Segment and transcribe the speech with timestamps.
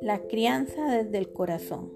[0.00, 1.92] La crianza desde el corazón.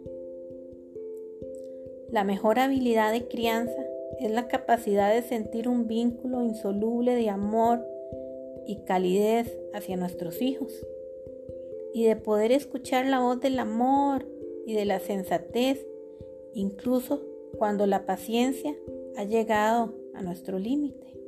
[2.10, 3.86] La mejor habilidad de crianza
[4.20, 7.84] es la capacidad de sentir un vínculo insoluble de amor
[8.66, 10.72] y calidez hacia nuestros hijos
[11.94, 14.26] y de poder escuchar la voz del amor
[14.66, 15.86] y de la sensatez,
[16.54, 17.22] incluso
[17.56, 18.76] cuando la paciencia
[19.16, 21.21] ha llegado a nuestro límite.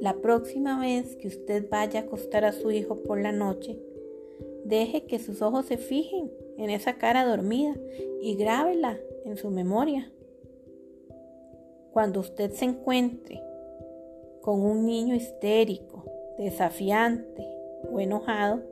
[0.00, 3.78] La próxima vez que usted vaya a acostar a su hijo por la noche,
[4.64, 7.74] deje que sus ojos se fijen en esa cara dormida
[8.20, 10.12] y grábela en su memoria.
[11.92, 13.42] Cuando usted se encuentre
[14.42, 16.04] con un niño histérico,
[16.38, 17.46] desafiante
[17.90, 18.62] o enojado,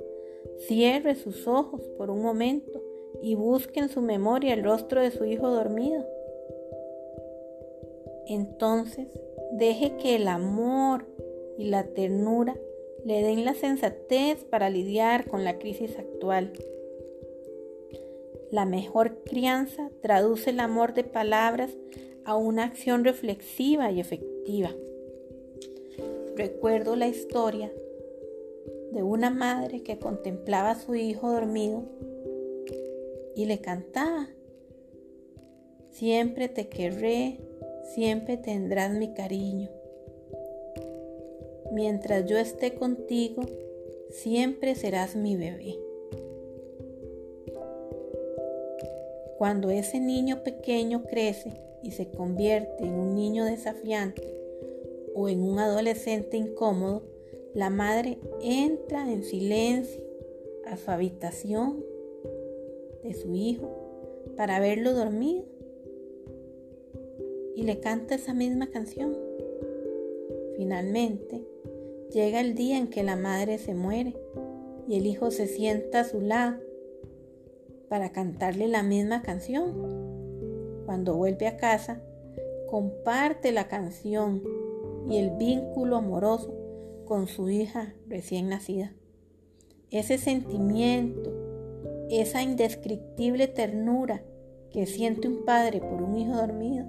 [0.59, 2.83] cierre sus ojos por un momento
[3.23, 6.07] y busque en su memoria el rostro de su hijo dormido.
[8.27, 9.09] Entonces,
[9.53, 11.07] deje que el amor
[11.59, 12.57] y la ternura
[13.05, 16.53] le den la sensatez para lidiar con la crisis actual.
[18.51, 21.71] La mejor crianza traduce el amor de palabras
[22.25, 24.71] a una acción reflexiva y efectiva.
[26.37, 27.73] Recuerdo la historia
[28.93, 31.85] de una madre que contemplaba a su hijo dormido
[33.35, 34.29] y le cantaba,
[35.91, 37.39] siempre te querré,
[37.95, 39.71] siempre tendrás mi cariño.
[41.73, 43.43] Mientras yo esté contigo,
[44.11, 45.79] siempre serás mi bebé.
[49.39, 54.23] Cuando ese niño pequeño crece y se convierte en un niño desafiante
[55.15, 57.03] o en un adolescente incómodo,
[57.55, 60.03] la madre entra en silencio
[60.67, 61.85] a su habitación
[63.03, 63.71] de su hijo
[64.37, 65.56] para verlo dormido
[67.57, 69.17] y le canta esa misma canción.
[70.57, 71.43] Finalmente,
[72.13, 74.15] llega el día en que la madre se muere
[74.87, 76.59] y el hijo se sienta a su lado
[77.89, 79.73] para cantarle la misma canción.
[80.85, 82.03] Cuando vuelve a casa,
[82.69, 84.43] comparte la canción
[85.09, 86.55] y el vínculo amoroso
[87.07, 88.93] con su hija recién nacida.
[89.91, 91.33] Ese sentimiento,
[92.11, 94.23] esa indescriptible ternura
[94.71, 96.87] que siente un padre por un hijo dormido,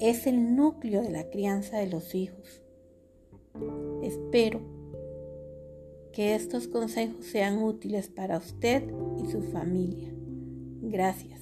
[0.00, 2.62] es el núcleo de la crianza de los hijos.
[4.02, 4.60] Espero
[6.12, 8.84] que estos consejos sean útiles para usted
[9.22, 10.12] y su familia.
[10.82, 11.40] Gracias.